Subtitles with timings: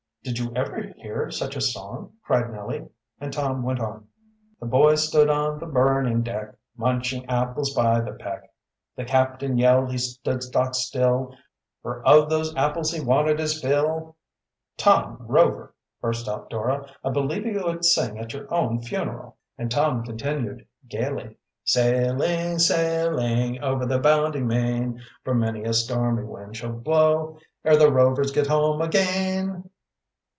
[0.23, 2.87] "Did you ever hear such a song?" cried Nellie,
[3.19, 4.07] and Tom went on:
[4.59, 8.53] "The boy stood on the burning deck, Munching apples by the peck;
[8.95, 11.35] The captain yelled, he stood stock still,
[11.81, 14.15] For of those apples he wanted his fill!"
[14.77, 16.87] "Tom Rover!" burst out Dora.
[17.03, 23.59] "I believe you would sing at your own funeral!" And Tom continued gayly: "Sailing, sailing,
[23.63, 28.45] over the bounding main, For many a stormy wind shall blow, Ere the Rovers get
[28.45, 29.67] home again!"